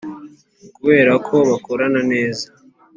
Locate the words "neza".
2.11-2.45